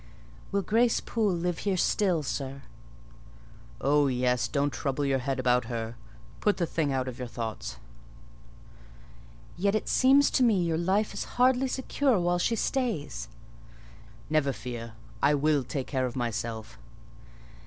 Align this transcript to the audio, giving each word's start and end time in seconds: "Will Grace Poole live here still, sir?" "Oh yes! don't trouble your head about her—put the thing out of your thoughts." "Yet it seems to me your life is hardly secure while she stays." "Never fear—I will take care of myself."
"Will 0.51 0.63
Grace 0.63 0.99
Poole 0.99 1.31
live 1.35 1.59
here 1.59 1.77
still, 1.77 2.23
sir?" 2.23 2.63
"Oh 3.79 4.07
yes! 4.07 4.47
don't 4.47 4.73
trouble 4.73 5.05
your 5.05 5.19
head 5.19 5.39
about 5.39 5.65
her—put 5.65 6.57
the 6.57 6.65
thing 6.65 6.91
out 6.91 7.07
of 7.07 7.19
your 7.19 7.27
thoughts." 7.27 7.77
"Yet 9.57 9.75
it 9.75 9.87
seems 9.87 10.31
to 10.31 10.41
me 10.41 10.63
your 10.63 10.79
life 10.79 11.13
is 11.13 11.25
hardly 11.37 11.67
secure 11.67 12.19
while 12.19 12.39
she 12.39 12.55
stays." 12.55 13.27
"Never 14.27 14.51
fear—I 14.51 15.35
will 15.35 15.63
take 15.63 15.85
care 15.85 16.07
of 16.07 16.15
myself." 16.15 16.79